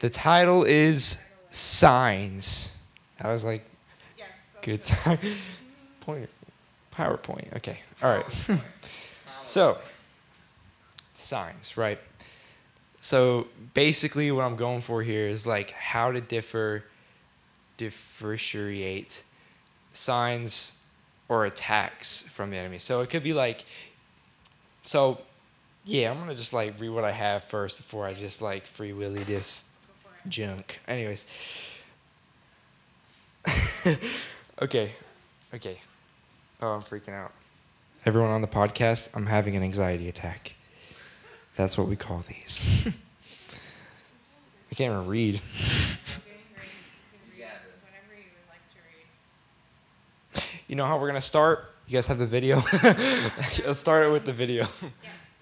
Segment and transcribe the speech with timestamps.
[0.00, 2.76] The title is Signs.
[3.20, 3.64] I was like,
[4.62, 5.18] good sign.
[6.00, 6.28] Point.
[6.94, 7.54] PowerPoint.
[7.56, 7.80] Okay.
[8.02, 8.48] All right.
[9.42, 9.78] so,
[11.18, 11.98] signs, right?
[13.00, 16.84] So basically, what I'm going for here is like how to differ,
[17.76, 19.22] differentiate
[19.92, 20.78] signs
[21.28, 22.78] or attacks from the enemy.
[22.78, 23.64] So it could be like,
[24.82, 25.20] so
[25.84, 28.92] yeah, I'm gonna just like read what I have first before I just like free
[28.92, 29.64] willy this
[30.28, 30.80] junk.
[30.86, 31.26] Anyways.
[34.62, 34.92] okay,
[35.54, 35.80] okay.
[36.60, 37.32] Oh, I'm freaking out.
[38.04, 40.54] Everyone on the podcast, I'm having an anxiety attack.
[41.56, 42.86] That's what we call these.
[44.70, 45.40] I can't even read.
[50.68, 51.74] You know how we're gonna start?
[51.88, 52.56] You guys have the video.
[52.82, 54.86] Let's start it with the video, so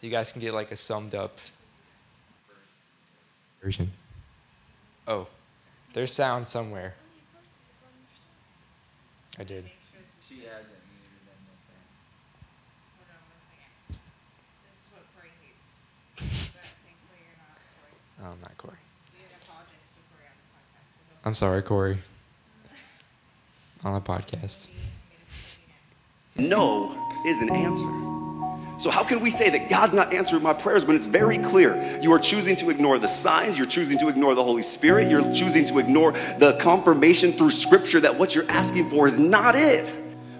[0.00, 1.38] you guys can get like a summed up
[3.62, 3.92] version.
[5.08, 5.26] Oh,
[5.94, 6.94] there's sound somewhere.
[9.38, 9.64] I did.
[10.28, 11.38] She hasn't muted them
[18.20, 18.76] Oh, I'm not Corey.
[21.24, 21.98] I'm sorry, Corey.
[23.84, 24.68] On a podcast.
[26.36, 28.07] No is an answer.
[28.78, 31.98] So, how can we say that God's not answering my prayers when it's very clear?
[32.00, 35.34] You are choosing to ignore the signs, you're choosing to ignore the Holy Spirit, you're
[35.34, 39.84] choosing to ignore the confirmation through Scripture that what you're asking for is not it.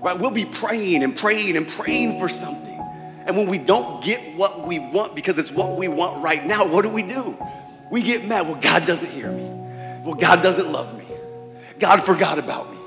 [0.01, 0.17] Right?
[0.17, 2.79] We'll be praying and praying and praying for something.
[3.27, 6.65] And when we don't get what we want because it's what we want right now,
[6.65, 7.37] what do we do?
[7.91, 8.47] We get mad.
[8.47, 9.43] Well, God doesn't hear me.
[10.05, 11.05] Well, God doesn't love me.
[11.81, 12.78] God forgot about me.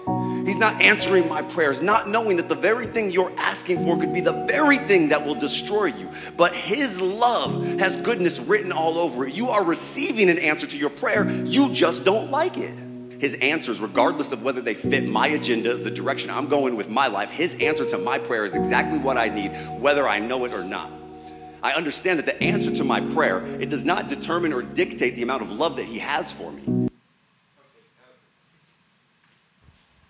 [0.46, 4.14] He's not answering my prayers, not knowing that the very thing you're asking for could
[4.14, 6.10] be the very thing that will destroy you.
[6.36, 9.34] But His love has goodness written all over it.
[9.34, 12.74] You are receiving an answer to your prayer, you just don't like it.
[13.20, 17.06] His answers, regardless of whether they fit my agenda, the direction I'm going with my
[17.06, 20.54] life, His answer to my prayer is exactly what I need, whether I know it
[20.56, 20.92] or not.
[21.62, 25.22] I understand that the answer to my prayer, it does not determine or dictate the
[25.22, 26.91] amount of love that He has for me.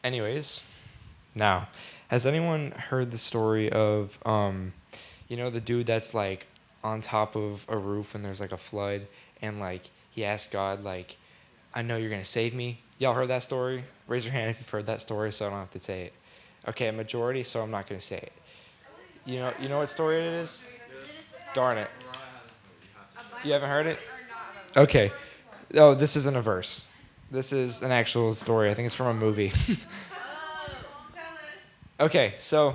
[0.04, 0.62] Anyways,
[1.36, 1.68] now,
[2.08, 4.74] has anyone heard the story of, um,
[5.28, 6.48] you know, the dude that's like
[6.84, 9.08] on top of a roof and there's like a flood
[9.42, 11.18] and like he asked God, like,
[11.74, 12.82] I know you're going to save me.
[13.00, 13.84] Y'all heard that story?
[14.08, 16.14] Raise your hand if you've heard that story so I don't have to say it.
[16.68, 18.34] Okay, a majority, so I'm not going to say it.
[19.26, 20.68] You know, you know what story it is?
[21.54, 21.90] Darn it.
[23.44, 23.98] You haven't heard it?
[24.76, 25.12] Okay.
[25.76, 26.91] Oh, this isn't a verse.
[27.31, 28.69] This is an actual story.
[28.69, 29.52] I think it's from a movie.
[32.03, 32.69] Oh, okay, so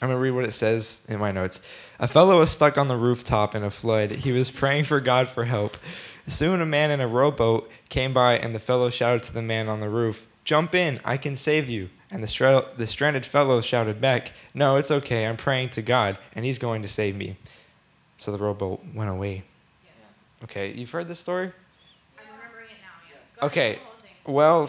[0.00, 1.60] I'm going to read what it says in my notes.
[1.98, 4.10] A fellow was stuck on the rooftop in a flood.
[4.10, 5.76] He was praying for God for help.
[6.26, 9.68] Soon a man in a rowboat came by, and the fellow shouted to the man
[9.68, 11.90] on the roof, Jump in, I can save you.
[12.10, 16.18] And the, stra- the stranded fellow shouted back, No, it's okay, I'm praying to God,
[16.34, 17.36] and he's going to save me.
[18.18, 19.42] So the rowboat went away.
[20.44, 21.52] Okay, you've heard this story?
[23.42, 23.78] Okay,
[24.26, 24.66] well,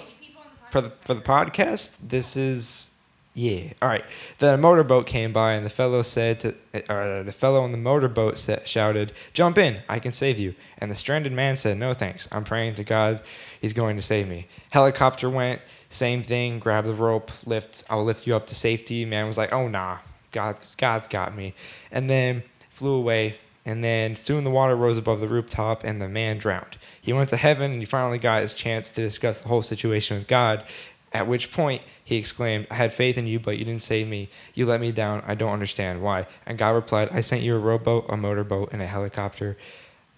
[0.72, 2.92] for the for the podcast, this is
[3.34, 3.72] yeah.
[3.82, 4.04] All right.
[4.40, 6.50] The motorboat came by, and the fellow said to
[6.92, 9.82] uh, the fellow on the motorboat shouted, "Jump in!
[9.88, 12.28] I can save you." And the stranded man said, "No thanks.
[12.32, 13.22] I'm praying to God.
[13.62, 15.64] He's going to save me." Helicopter went.
[15.90, 16.60] Same thing.
[16.60, 17.32] Grab the rope.
[17.46, 17.84] Lift.
[17.90, 19.06] I'll lift you up to safety.
[19.06, 20.00] Man was like, "Oh nah.
[20.32, 21.54] God, God's got me."
[21.92, 23.36] And then flew away.
[23.68, 26.78] And then soon the water rose above the rooftop, and the man drowned.
[27.02, 30.16] He went to heaven, and he finally got his chance to discuss the whole situation
[30.16, 30.64] with God.
[31.12, 34.30] At which point he exclaimed, I had faith in you, but you didn't save me.
[34.54, 35.22] You let me down.
[35.28, 36.28] I don't understand why.
[36.46, 39.58] And God replied, I sent you a rowboat, a motorboat, and a helicopter.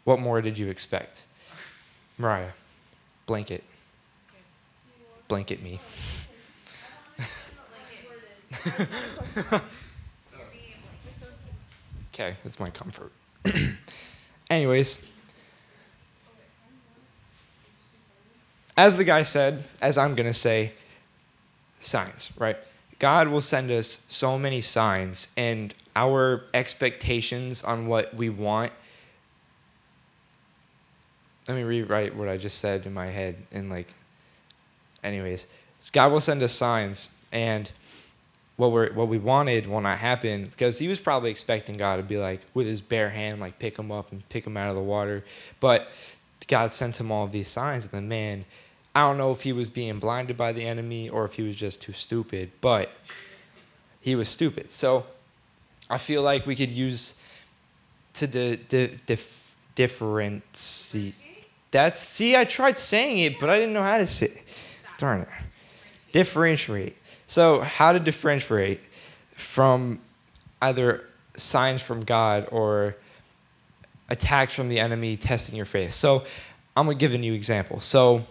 [0.03, 1.25] What more did you expect?
[2.19, 2.51] Mariah,
[3.25, 3.63] blanket.
[5.27, 5.79] Blanket me.
[12.13, 13.11] okay, that's my comfort.
[14.49, 15.05] Anyways,
[18.77, 20.71] as the guy said, as I'm going to say,
[21.79, 22.57] signs, right?
[22.97, 28.71] God will send us so many signs, and our expectations on what we want.
[31.47, 33.47] Let me rewrite what I just said in my head.
[33.51, 33.93] And, like,
[35.03, 35.47] anyways,
[35.91, 37.71] God will send us signs, and
[38.59, 42.03] what we what we wanted will not happen because he was probably expecting God to
[42.03, 44.75] be like with his bare hand, like pick him up and pick him out of
[44.75, 45.23] the water.
[45.61, 45.89] But
[46.47, 48.43] God sent him all these signs, and the man
[48.93, 51.55] I don't know if he was being blinded by the enemy or if he was
[51.55, 52.91] just too stupid, but
[54.01, 54.71] he was stupid.
[54.71, 55.05] So
[55.89, 57.15] I feel like we could use
[58.15, 59.55] to di- di- dif-.
[61.71, 64.25] That's see, I tried saying it, but I didn't know how to say.
[64.25, 64.43] It.
[64.97, 65.27] Darn it.
[66.11, 66.97] Differentiate.
[67.29, 68.79] So, how to differentiate
[69.33, 69.99] from
[70.63, 71.03] either
[71.35, 72.95] signs from God or
[74.09, 75.91] attacks from the enemy testing your faith.
[75.91, 76.23] So,
[76.75, 77.81] I'm gonna give a new example.
[77.81, 78.23] So,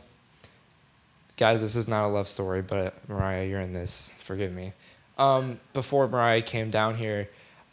[1.36, 4.12] guys, this is not a love story, but Mariah, you're in this.
[4.18, 4.72] Forgive me.
[5.16, 7.30] Um, before Mariah came down here,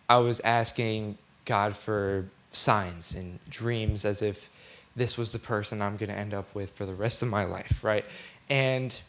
[0.08, 4.52] I was asking God for signs and dreams as if
[4.96, 7.46] this was the person I'm going to end up with for the rest of my
[7.46, 8.06] life, right?
[8.48, 9.00] And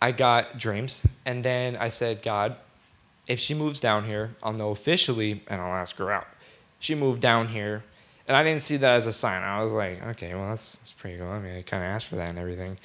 [0.00, 1.06] I got dreams.
[1.26, 2.56] And then I said, God,
[3.26, 6.26] if she moves down here, I'll know officially and I'll ask her out.
[6.78, 7.82] She moved down here.
[8.26, 9.42] And I didn't see that as a sign.
[9.42, 11.28] I was like, okay, well, that's, that's pretty cool.
[11.28, 12.78] I mean, I kind of asked for that and everything.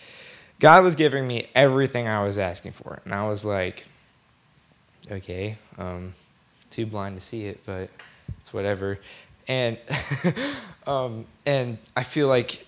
[0.60, 3.00] God was giving me everything I was asking for.
[3.06, 3.86] And I was like,
[5.12, 6.14] okay, um,
[6.70, 7.90] too blind to see it, but
[8.40, 9.00] it's whatever.
[9.48, 9.78] And
[10.88, 12.66] um, and I feel like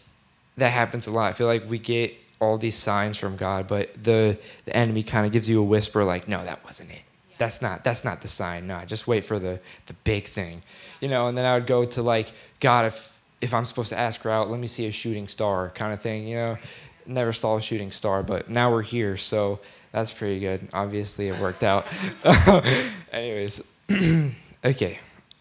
[0.57, 1.29] that happens a lot.
[1.29, 5.25] I feel like we get all these signs from God, but the the enemy kind
[5.25, 7.03] of gives you a whisper like, "No, that wasn't it.
[7.37, 8.67] That's not that's not the sign.
[8.67, 10.61] No, just wait for the the big thing."
[11.01, 13.97] You know, and then I would go to like, "God, if if I'm supposed to
[13.97, 16.57] ask her out, let me see a shooting star," kind of thing, you know.
[17.05, 19.59] Never saw a shooting star, but now we're here, so
[19.91, 20.67] that's pretty good.
[20.73, 21.85] Obviously, it worked out.
[23.13, 23.63] Anyways,
[24.65, 24.99] okay.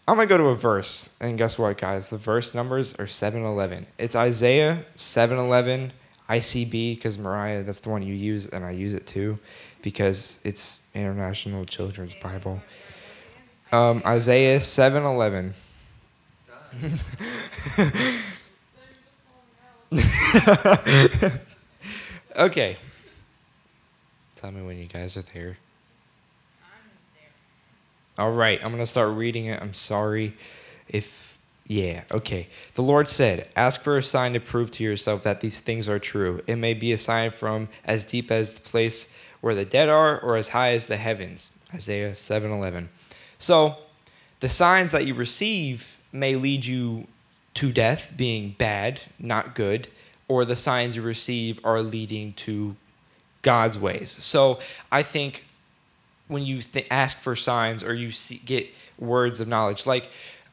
[0.09, 1.09] I'm going to go to a verse.
[1.19, 2.09] And guess what, guys?
[2.09, 3.87] The verse numbers are 711.
[3.97, 5.91] It's Isaiah 711
[6.29, 9.39] ICB, because Mariah, that's the one you use, and I use it too,
[9.81, 12.61] because it's International Children's Bible.
[13.71, 15.53] Um, Isaiah 711.
[22.37, 22.77] okay.
[24.35, 25.57] Tell me when you guys are there.
[28.17, 29.61] All right, I'm going to start reading it.
[29.61, 30.33] I'm sorry
[30.87, 31.36] if,
[31.67, 32.47] yeah, okay.
[32.75, 35.99] The Lord said, Ask for a sign to prove to yourself that these things are
[35.99, 36.41] true.
[36.47, 39.09] It may be a sign from as deep as the place
[39.41, 41.51] where the dead are or as high as the heavens.
[41.73, 42.87] Isaiah 7:11.
[43.37, 43.77] So,
[44.39, 47.07] the signs that you receive may lead you
[47.55, 49.89] to death, being bad, not good,
[50.29, 52.77] or the signs you receive are leading to
[53.41, 54.09] God's ways.
[54.09, 54.59] So,
[54.89, 55.43] I think
[56.29, 59.85] when you th- ask for signs or you see, get words of knowledge.
[59.85, 60.09] Like,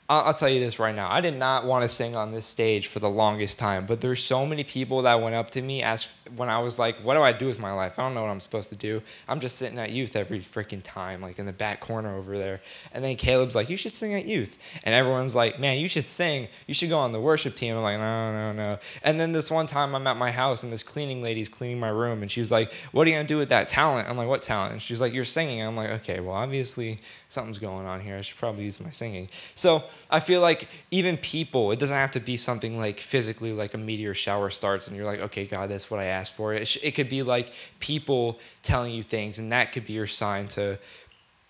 [0.06, 1.10] I'll, tell you this right now.
[1.10, 4.22] I did not want to sing on this stage for the longest time, but there's
[4.22, 7.22] so many people that went up to me ask when I was like, "What do
[7.22, 7.98] I do with my life?
[7.98, 9.00] I don't know what I'm supposed to do.
[9.26, 12.60] I'm just sitting at youth every freaking time, like in the back corner over there."
[12.92, 16.06] And then Caleb's like, "You should sing at youth," and everyone's like, "Man, you should
[16.06, 16.48] sing.
[16.66, 19.50] You should go on the worship team." I'm like, "No, no, no." And then this
[19.50, 22.40] one time, I'm at my house and this cleaning lady's cleaning my room, and she
[22.40, 24.82] was like, "What are you gonna do with that talent?" I'm like, "What talent?" And
[24.82, 27.00] she's like, "You're singing." I'm like, "Okay, well, obviously."
[27.34, 28.16] something's going on here.
[28.16, 29.28] I should probably use my singing.
[29.54, 33.74] So I feel like even people, it doesn't have to be something like physically, like
[33.74, 36.54] a meteor shower starts and you're like, okay, God, that's what I asked for.
[36.54, 40.06] It, sh- it could be like people telling you things, and that could be your
[40.06, 40.78] sign to,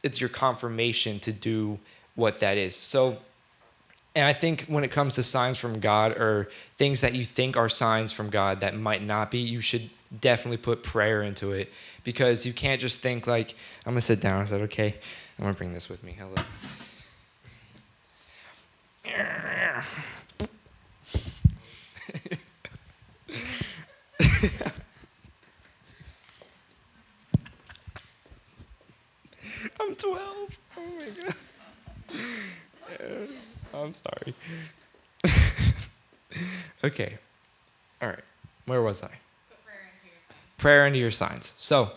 [0.02, 1.78] it's your confirmation to do
[2.14, 2.74] what that is.
[2.76, 3.18] So,
[4.14, 7.56] and I think when it comes to signs from God or things that you think
[7.56, 11.72] are signs from God that might not be, you should definitely put prayer into it
[12.04, 13.54] because you can't just think like,
[13.84, 14.44] I'm gonna sit down.
[14.44, 14.94] Is that okay?
[15.38, 16.12] I'm gonna bring this with me.
[16.16, 16.34] Hello.
[29.80, 30.58] I'm 12.
[30.76, 31.34] Oh my god.
[33.74, 34.34] I'm sorry.
[36.84, 37.18] okay.
[38.00, 38.24] All right.
[38.66, 39.10] Where was I?
[40.58, 41.54] Prayer into your signs.
[41.58, 41.90] So,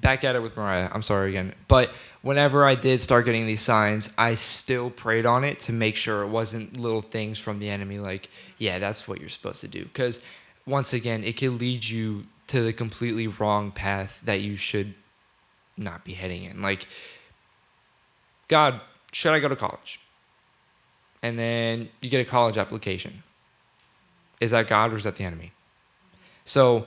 [0.00, 0.88] back at it with Mariah.
[0.92, 1.54] I'm sorry again.
[1.68, 1.92] But
[2.24, 6.22] whenever I did start getting these signs, I still prayed on it to make sure
[6.22, 9.84] it wasn't little things from the enemy like, yeah, that's what you're supposed to do.
[9.84, 10.20] Because
[10.66, 14.94] once again, it could lead you to the completely wrong path that you should
[15.76, 16.62] not be heading in.
[16.62, 16.88] Like,
[18.48, 18.80] God,
[19.12, 20.00] should I go to college?
[21.22, 23.22] And then you get a college application.
[24.40, 25.52] Is that God or is that the enemy?
[26.46, 26.86] So,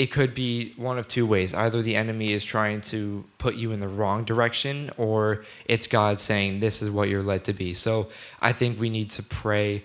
[0.00, 1.52] it could be one of two ways.
[1.52, 6.18] Either the enemy is trying to put you in the wrong direction, or it's God
[6.18, 7.74] saying, This is what you're led to be.
[7.74, 8.08] So
[8.40, 9.84] I think we need to pray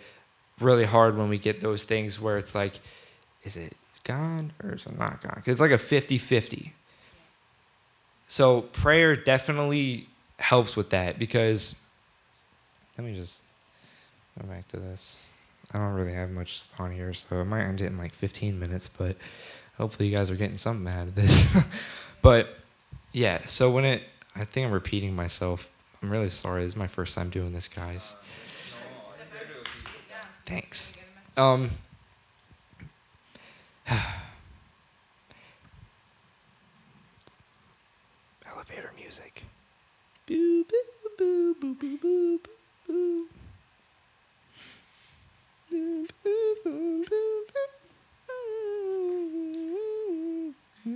[0.57, 2.79] really hard when we get those things where it's like,
[3.43, 3.73] Is it
[4.05, 5.35] God or is it not God?
[5.35, 6.71] Because it's like a 50 50.
[8.29, 10.07] So prayer definitely
[10.39, 11.75] helps with that because,
[12.97, 13.43] let me just
[14.39, 15.27] go back to this.
[15.73, 18.57] I don't really have much on here, so I might end it in like 15
[18.57, 19.17] minutes, but
[19.77, 21.55] hopefully you guys are getting something out of this.
[22.21, 22.49] but
[23.11, 24.03] yeah, so when it,
[24.35, 25.69] I think I'm repeating myself.
[26.01, 26.63] I'm really sorry.
[26.63, 28.15] This is my first time doing this, guys.
[30.45, 30.93] Thanks.
[31.37, 31.69] Um,
[38.47, 39.43] elevator music.
[40.27, 40.83] Boo, boo,
[41.17, 42.39] boo, boo, boo, boo,
[42.87, 43.27] boo.
[45.71, 47.65] Boo, boo, boo, boo, boo.
[50.87, 50.91] I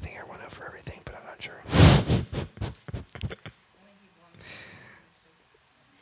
[0.00, 1.62] think I went over everything, but I'm not sure.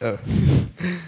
[0.03, 0.19] oh.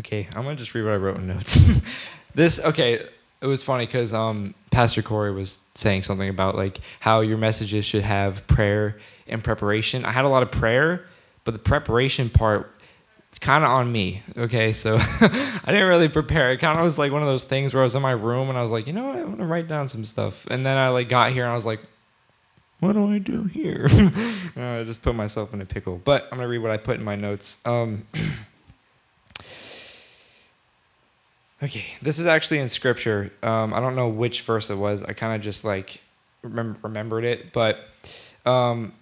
[0.00, 1.82] okay, I'm gonna just read what I wrote in notes.
[2.34, 3.06] this okay.
[3.42, 7.84] It was funny because um, Pastor Corey was saying something about like how your messages
[7.84, 10.04] should have prayer and preparation.
[10.04, 11.06] I had a lot of prayer,
[11.44, 12.74] but the preparation part
[13.28, 14.22] it's kind of on me.
[14.36, 16.50] Okay, so I didn't really prepare.
[16.52, 18.48] It kind of was like one of those things where I was in my room
[18.48, 20.46] and I was like, you know what, I want to write down some stuff.
[20.48, 21.80] And then I like got here and I was like,
[22.80, 23.86] what do I do here?
[24.56, 26.00] I just put myself in a pickle.
[26.04, 27.58] But I'm gonna read what I put in my notes.
[27.64, 28.06] Um,
[31.64, 33.30] okay, this is actually in scripture.
[33.42, 35.02] Um, I don't know which verse it was.
[35.02, 36.00] I kind of just like
[36.42, 37.84] remember, remembered it, but.
[38.46, 38.92] Um,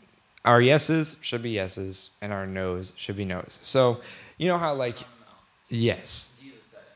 [0.45, 3.59] our yeses should be yeses and our no's should be no's.
[3.62, 4.00] So
[4.38, 4.99] you know how, like,
[5.69, 6.40] yes,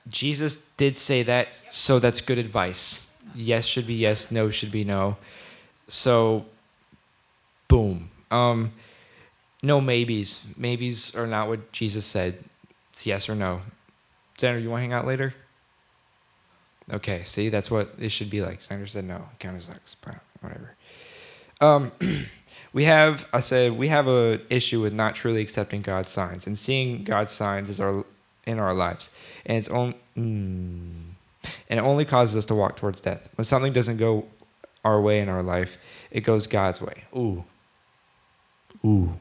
[0.09, 3.03] Jesus did say that, so that's good advice.
[3.35, 5.17] Yes should be yes, no should be no.
[5.87, 6.47] So,
[7.69, 8.11] boom.
[8.31, 8.73] Um,
[9.63, 10.45] no maybes.
[10.57, 12.39] Maybes are not what Jesus said.
[12.93, 13.63] It's yes or no.
[14.39, 15.35] Xander, you want to hang out later?
[16.93, 18.61] Okay, see, that's what it should be like.
[18.61, 19.29] Sanders said no.
[19.41, 20.77] Kind of sucks, but whatever.
[21.61, 21.93] Um,
[22.77, 26.59] we have i said we have a issue with not truly accepting god's signs and
[26.59, 28.05] seeing god's signs is our
[28.47, 29.11] in our lives
[29.47, 30.93] and it's only mm,
[31.71, 34.27] and it only causes us to walk towards death when something doesn't go
[34.85, 35.79] our way in our life
[36.11, 37.45] it goes god's way ooh
[38.85, 39.15] ooh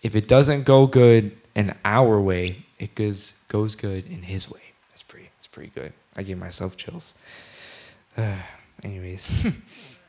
[0.00, 4.62] if it doesn't go good in our way it goes goes good in his way
[4.88, 7.14] that's pretty that's pretty good i give myself chills
[8.16, 8.36] uh,
[8.84, 9.60] anyways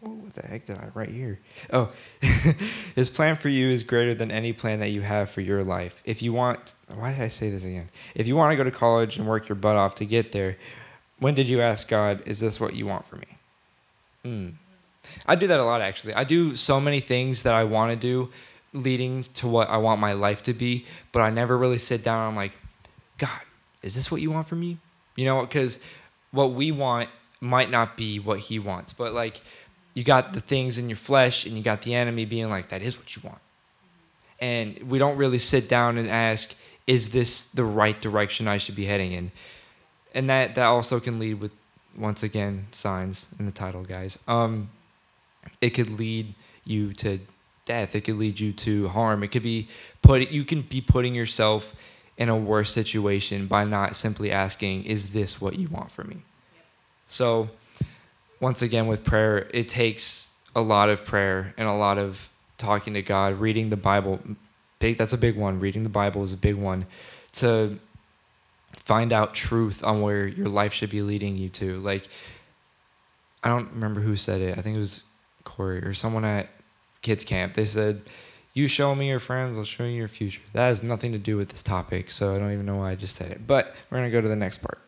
[0.00, 1.40] what the heck did I write here?
[1.72, 1.92] Oh,
[2.94, 6.02] his plan for you is greater than any plan that you have for your life.
[6.04, 7.90] If you want, why did I say this again?
[8.14, 10.56] If you want to go to college and work your butt off to get there,
[11.18, 13.26] when did you ask God, is this what you want for me?
[14.24, 14.54] Mm.
[15.26, 16.14] I do that a lot, actually.
[16.14, 18.30] I do so many things that I want to do
[18.72, 22.20] leading to what I want my life to be, but I never really sit down
[22.20, 22.56] and I'm like,
[23.18, 23.40] God,
[23.82, 24.78] is this what you want from me?
[25.16, 25.80] You know, because
[26.30, 27.08] what we want
[27.40, 29.40] might not be what he wants, but like,
[29.94, 32.80] you got the things in your flesh and you got the enemy being like, that
[32.80, 33.40] is what you want.
[34.40, 36.54] And we don't really sit down and ask,
[36.86, 39.32] is this the right direction I should be heading in?
[40.14, 41.52] And that, that also can lead with,
[41.98, 44.18] once again, signs in the title, guys.
[44.28, 44.70] Um,
[45.60, 46.34] it could lead
[46.64, 47.18] you to
[47.64, 47.94] death.
[47.94, 49.22] It could lead you to harm.
[49.22, 49.68] It could be
[50.02, 51.74] put, you can be putting yourself
[52.20, 56.18] in a worse situation by not simply asking, is this what you want for me?
[57.06, 57.48] So,
[58.40, 62.92] once again with prayer, it takes a lot of prayer and a lot of talking
[62.92, 64.20] to God, reading the Bible.
[64.78, 65.60] Big that's a big one.
[65.60, 66.86] Reading the Bible is a big one
[67.32, 67.78] to
[68.72, 71.78] find out truth on where your life should be leading you to.
[71.80, 72.06] Like
[73.42, 74.58] I don't remember who said it.
[74.58, 75.04] I think it was
[75.44, 76.50] Corey or someone at
[77.00, 77.54] kids camp.
[77.54, 78.02] They said,
[78.60, 81.38] "You show me your friends, I'll show you your future." That has nothing to do
[81.38, 83.46] with this topic, so I don't even know why I just said it.
[83.46, 84.78] But we're gonna go to the next part.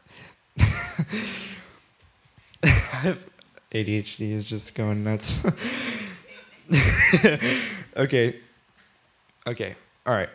[3.72, 5.42] ADHD is just going nuts.
[7.96, 8.36] okay.
[9.46, 9.74] Okay.
[10.06, 10.28] All right.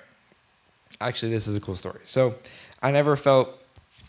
[0.99, 1.99] Actually, this is a cool story.
[2.03, 2.33] So,
[2.81, 3.49] I never felt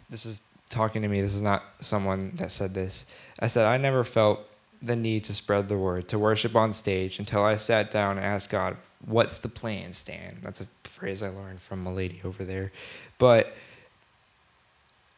[0.09, 1.21] this is talking to me.
[1.21, 3.05] This is not someone that said this.
[3.39, 4.41] I said I never felt
[4.81, 8.25] the need to spread the word, to worship on stage until I sat down and
[8.25, 12.45] asked God, "What's the plan, Stan?" That's a phrase I learned from a lady over
[12.45, 12.73] there.
[13.19, 13.55] But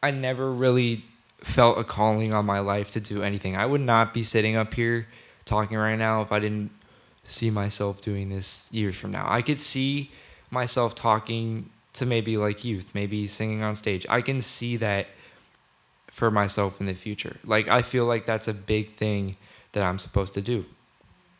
[0.02, 1.04] I never really
[1.38, 3.56] felt a calling on my life to do anything.
[3.56, 5.06] I would not be sitting up here
[5.44, 6.70] talking right now if I didn't
[7.24, 9.26] see myself doing this years from now.
[9.28, 10.10] I could see
[10.50, 14.06] myself talking to maybe like youth, maybe singing on stage.
[14.08, 15.08] I can see that
[16.08, 17.36] for myself in the future.
[17.44, 19.36] Like I feel like that's a big thing
[19.72, 20.66] that I'm supposed to do.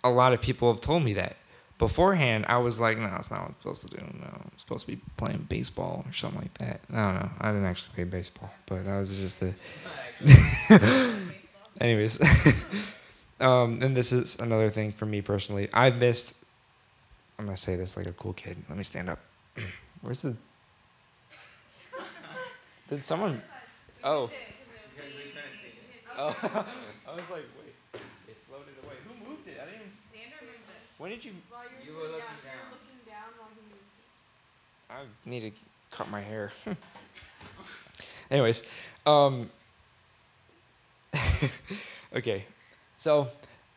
[0.03, 1.37] A lot of people have told me that.
[1.81, 4.05] Beforehand, I was like, no, that's not what I'm supposed to do.
[4.21, 6.81] No, I'm supposed to be playing baseball or something like that.
[6.93, 7.31] I don't know.
[7.41, 9.55] I didn't actually play baseball, but that was just a.
[11.81, 12.19] Anyways,
[13.41, 15.71] um, and this is another thing for me personally.
[15.73, 16.35] I've missed.
[17.39, 18.59] I'm gonna say this like a cool kid.
[18.69, 19.19] Let me stand up.
[20.03, 20.37] Where's the?
[22.91, 23.41] Did someone?
[24.05, 24.31] Oh.
[26.19, 26.37] Oh,
[27.09, 27.73] I was like, wait,
[28.29, 28.97] it floated away.
[29.09, 29.57] Who moved it?
[29.59, 29.87] I didn't even.
[29.87, 30.85] s- Xander moved it.
[31.01, 31.33] When did you?
[31.49, 32.71] While you You were were sitting down, looking so you're down.
[32.73, 35.17] looking down while he moved.
[35.25, 36.53] I need to cut my hair.
[38.31, 38.63] Anyways,
[39.07, 39.49] um,
[42.15, 42.45] okay,
[42.99, 43.29] so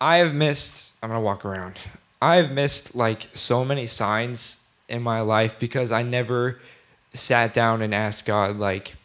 [0.01, 0.95] I have missed.
[1.01, 1.79] I'm gonna walk around.
[2.21, 6.59] I have missed like so many signs in my life because I never
[7.13, 8.95] sat down and asked God like,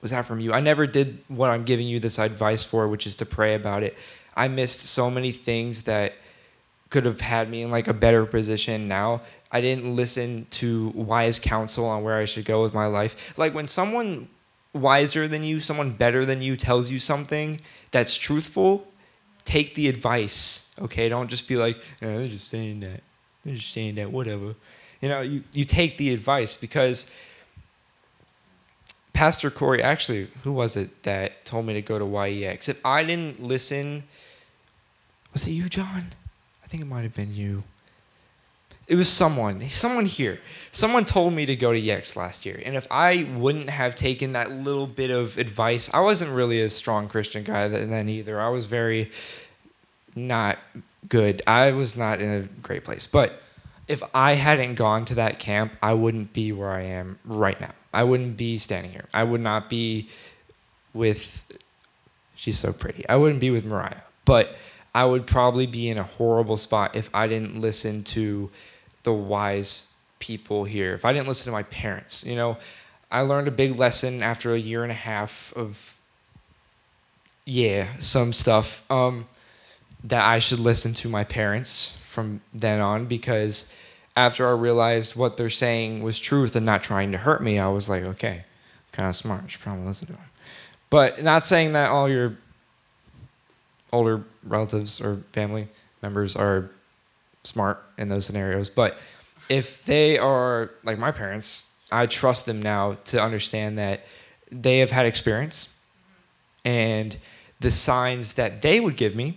[0.00, 0.54] was that from you?
[0.54, 3.82] I never did what I'm giving you this advice for, which is to pray about
[3.82, 3.94] it.
[4.34, 6.14] I missed so many things that
[6.96, 9.20] could have had me in like a better position now.
[9.52, 13.36] I didn't listen to wise counsel on where I should go with my life.
[13.36, 14.28] Like when someone
[14.72, 17.60] wiser than you, someone better than you tells you something
[17.90, 18.88] that's truthful,
[19.44, 20.72] take the advice.
[20.80, 23.02] Okay, don't just be like, oh, they're just saying that.
[23.44, 24.54] They're just saying that, whatever.
[25.02, 27.06] You know, you, you take the advice because
[29.12, 32.70] Pastor Corey, actually, who was it that told me to go to YEX?
[32.70, 34.04] If I didn't listen,
[35.34, 36.14] was it you, John?
[36.66, 37.62] I think it might have been you.
[38.88, 40.40] It was someone, someone here.
[40.72, 42.60] Someone told me to go to YEX last year.
[42.64, 46.68] And if I wouldn't have taken that little bit of advice, I wasn't really a
[46.68, 48.40] strong Christian guy then either.
[48.40, 49.12] I was very
[50.16, 50.58] not
[51.08, 51.40] good.
[51.46, 53.06] I was not in a great place.
[53.06, 53.40] But
[53.86, 57.74] if I hadn't gone to that camp, I wouldn't be where I am right now.
[57.94, 59.06] I wouldn't be standing here.
[59.14, 60.08] I would not be
[60.92, 61.44] with,
[62.34, 63.08] she's so pretty.
[63.08, 64.02] I wouldn't be with Mariah.
[64.24, 64.56] But
[64.96, 68.50] I would probably be in a horrible spot if I didn't listen to
[69.02, 69.88] the wise
[70.20, 70.94] people here.
[70.94, 72.56] If I didn't listen to my parents, you know,
[73.12, 75.94] I learned a big lesson after a year and a half of,
[77.44, 78.90] yeah, some stuff.
[78.90, 79.28] Um,
[80.02, 83.66] that I should listen to my parents from then on because
[84.16, 87.68] after I realized what they're saying was truth and not trying to hurt me, I
[87.68, 88.44] was like, okay,
[88.92, 89.44] kind of smart.
[89.44, 90.22] I should probably listen to them.
[90.88, 92.38] But not saying that all your
[93.96, 95.68] older relatives or family
[96.02, 96.70] members are
[97.42, 98.98] smart in those scenarios, but
[99.48, 104.04] if they are like my parents, I trust them now to understand that
[104.50, 105.68] they have had experience
[106.64, 107.16] and
[107.60, 109.36] the signs that they would give me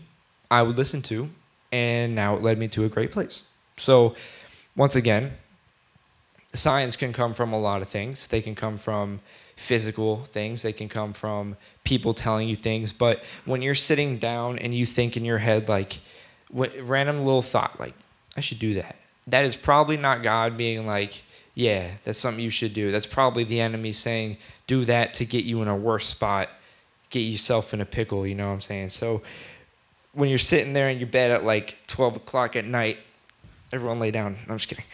[0.52, 1.30] I would listen to,
[1.72, 3.44] and now it led me to a great place.
[3.78, 4.16] So,
[4.76, 5.34] once again,
[6.54, 8.28] signs can come from a lot of things.
[8.28, 9.22] They can come from
[9.60, 12.94] physical things, they can come from people telling you things.
[12.94, 16.00] But when you're sitting down and you think in your head, like,
[16.50, 17.94] what, random little thought, like,
[18.38, 18.96] I should do that,
[19.28, 21.24] that is probably not God being like,
[21.56, 22.90] yeah, that's something you should do.
[22.90, 26.50] That's probably the enemy saying, do that to get you in a worse spot,
[27.10, 28.90] get yourself in a pickle, you know what I'm saying?
[28.90, 29.22] So,
[30.14, 32.98] when you're sitting there in your bed at like 12 o'clock at night,
[33.72, 34.38] everyone lay down.
[34.48, 34.86] I'm just kidding.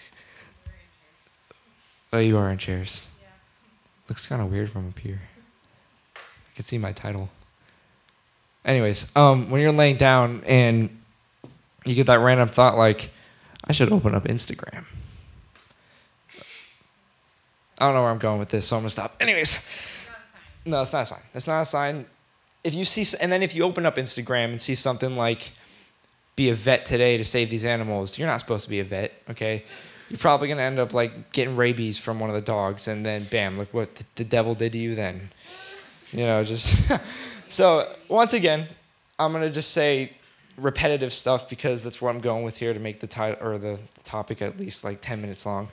[2.12, 3.10] Oh, you are in chairs.
[4.08, 5.22] Looks kind of weird from up here.
[6.16, 7.30] I can see my title.
[8.64, 11.02] Anyways, um, when you're laying down and
[11.86, 13.10] you get that random thought like,
[13.64, 14.86] I should open up Instagram.
[17.78, 19.16] I don't know where I'm going with this, so I'm gonna stop.
[19.20, 19.60] Anyways,
[20.66, 21.20] no, it's not a sign.
[21.34, 22.06] It's not a sign.
[22.64, 25.52] If you see, and then if you open up Instagram and see something like,
[26.36, 29.14] "Be a vet today to save these animals," you're not supposed to be a vet,
[29.30, 29.64] okay?
[30.10, 33.26] You're probably gonna end up like getting rabies from one of the dogs, and then
[33.26, 34.96] bam, look what the, the devil did to you.
[34.96, 35.32] Then,
[36.12, 36.92] you know, just
[37.48, 38.66] so once again,
[39.18, 40.12] I'm gonna just say
[40.58, 43.80] repetitive stuff because that's where I'm going with here to make the title or the,
[43.96, 45.70] the topic at least like 10 minutes long.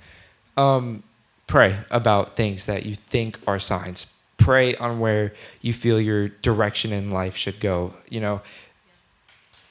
[0.56, 1.02] Um,
[1.46, 4.06] pray about things that you think are signs.
[4.38, 7.94] Pray on where you feel your direction in life should go.
[8.08, 8.40] You know,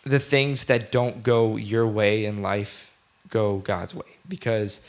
[0.03, 2.91] the things that don't go your way in life
[3.29, 4.81] go God's way because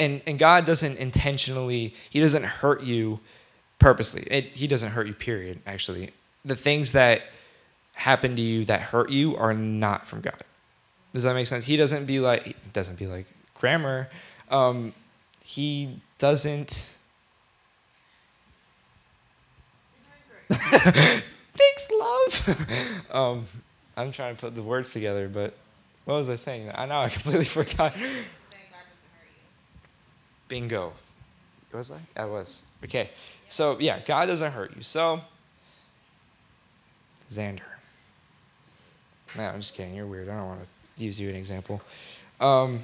[0.00, 3.20] and and God doesn't intentionally he doesn't hurt you
[3.78, 4.22] purposely.
[4.30, 6.10] It, he doesn't hurt you period actually.
[6.44, 7.22] The things that
[7.94, 10.42] happen to you that hurt you are not from God.
[11.12, 11.66] Does that make sense?
[11.66, 14.08] He doesn't be like he doesn't be like grammar.
[14.50, 14.92] Um,
[15.44, 16.94] he doesn't
[20.50, 21.22] You're doing great.
[21.54, 23.06] Thanks, love.
[23.10, 23.44] um,
[23.96, 25.54] I'm trying to put the words together, but
[26.04, 26.70] what was I saying?
[26.74, 27.92] I know I completely forgot.
[27.92, 29.88] Thank God doesn't hurt you.
[30.48, 30.92] Bingo.
[31.72, 32.20] Was I?
[32.20, 32.62] I was.
[32.84, 33.10] Okay.
[33.48, 34.82] So yeah, God doesn't hurt you.
[34.82, 35.20] So
[37.30, 37.60] Xander.
[39.36, 39.94] No, I'm just kidding.
[39.94, 40.28] You're weird.
[40.28, 41.80] I don't want to use you an example.
[42.40, 42.80] Um,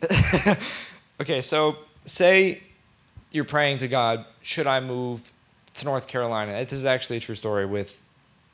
[1.20, 2.62] okay, so say
[3.32, 5.32] you're praying to God, should I move
[5.74, 6.52] to North Carolina?
[6.64, 7.98] This is actually a true story with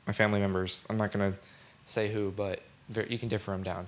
[0.07, 0.83] my family members.
[0.89, 1.37] I'm not to
[1.85, 2.61] say who, but
[3.09, 3.87] you can differ them down.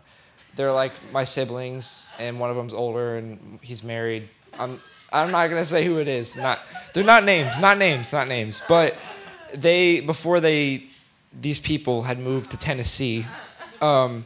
[0.56, 4.30] They're like my siblings, and one of them's older, and he's married.
[4.58, 4.80] I'm,
[5.12, 6.38] I'm not to say who it is.
[6.38, 6.60] Not,
[6.94, 8.62] they're not names, not names, not names.
[8.68, 8.96] But
[9.54, 10.86] they, before they
[11.40, 13.26] these people had moved to Tennessee.
[13.82, 14.26] Um,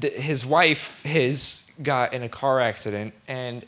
[0.00, 3.64] his wife, his, got in a car accident, and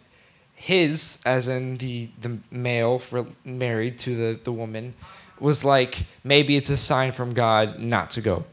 [0.54, 4.94] his, as in the the male re- married to the the woman,
[5.40, 8.44] was like maybe it's a sign from God not to go.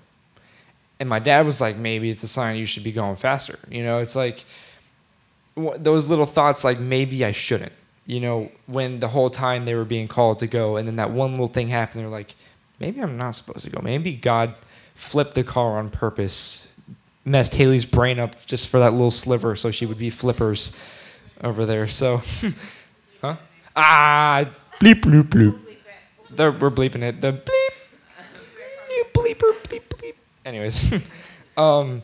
[0.99, 3.59] And my dad was like maybe it's a sign you should be going faster.
[3.69, 4.45] You know, it's like
[5.55, 7.73] those little thoughts like maybe I shouldn't.
[8.05, 11.11] You know, when the whole time they were being called to go, and then that
[11.11, 12.35] one little thing happened, they're like,
[12.79, 13.81] maybe I'm not supposed to go.
[13.81, 14.55] Maybe God
[14.95, 16.69] flipped the car on purpose,
[17.25, 20.71] messed Haley's brain up just for that little sliver, so she would be flippers
[21.43, 21.87] over there.
[21.87, 22.21] So,
[23.21, 23.35] huh?
[23.75, 25.66] Ah, bleep bloop bloop.
[26.35, 27.21] We're bleeping it.
[27.21, 27.69] The bleep.
[28.89, 30.13] You bleeper bleep bleep.
[30.45, 30.93] Anyways,
[31.57, 32.01] um,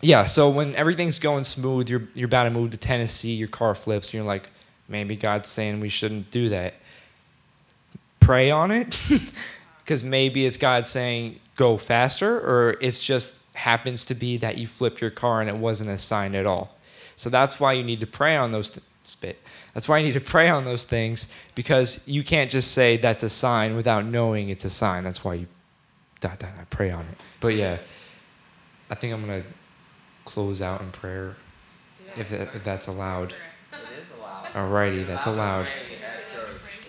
[0.00, 0.24] yeah.
[0.24, 3.34] So when everything's going smooth, you're you're about to move to Tennessee.
[3.34, 4.08] Your car flips.
[4.08, 4.50] And you're like,
[4.88, 6.74] maybe God's saying we shouldn't do that.
[8.20, 9.00] Pray on it,
[9.78, 14.66] because maybe it's God saying go faster, or it's just happens to be that you
[14.66, 16.76] flipped your car and it wasn't a sign at all.
[17.16, 19.42] So that's why you need to pray on those th- spit.
[19.78, 23.22] That's why I need to pray on those things because you can't just say that's
[23.22, 25.04] a sign without knowing it's a sign.
[25.04, 25.46] That's why you
[26.18, 27.16] dot, pray on it.
[27.38, 27.78] But yeah,
[28.90, 29.44] I think I'm gonna
[30.24, 31.36] close out in prayer
[32.16, 33.34] if, that, if that's allowed.
[34.52, 35.70] Alrighty, that's allowed.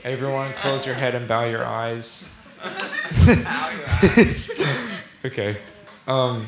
[0.04, 2.28] Everyone, close your head and bow your eyes.
[2.64, 4.52] Bow your eyes.
[5.26, 5.58] okay.
[6.08, 6.48] Um,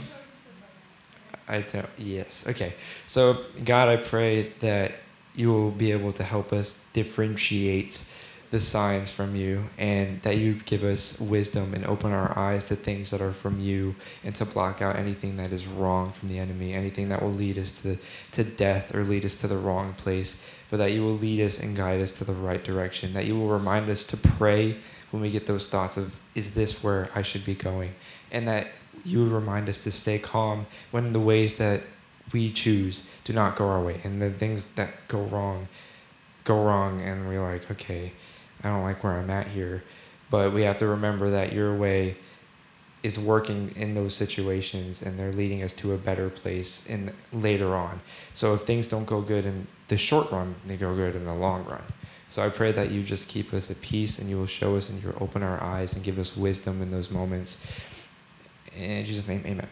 [1.47, 1.85] I don't.
[1.99, 2.47] Yes.
[2.47, 2.73] Okay.
[3.05, 4.93] So, God, I pray that
[5.35, 8.03] you will be able to help us differentiate
[8.49, 12.75] the signs from you, and that you give us wisdom and open our eyes to
[12.75, 16.37] things that are from you, and to block out anything that is wrong from the
[16.37, 17.97] enemy, anything that will lead us to
[18.31, 20.35] to death or lead us to the wrong place,
[20.69, 23.13] but that you will lead us and guide us to the right direction.
[23.13, 24.75] That you will remind us to pray
[25.11, 27.93] when we get those thoughts of, "Is this where I should be going?"
[28.33, 28.73] and that
[29.05, 31.83] you would remind us to stay calm when the ways that
[32.33, 33.99] we choose do not go our way.
[34.03, 35.67] And the things that go wrong
[36.43, 38.11] go wrong and we're like okay
[38.63, 39.83] i don't like where i'm at here.
[40.29, 42.15] But we have to remember that your way
[43.03, 47.75] is working in those situations and they're leading us to a better place in later
[47.75, 47.99] on.
[48.33, 51.35] So if things don't go good in the short run they go good in the
[51.35, 51.83] long run.
[52.27, 54.89] So i pray that you just keep us at peace and you will show us
[54.89, 57.57] and you will open our eyes and give us wisdom in those moments.
[58.77, 59.67] In Jesus' name, amen.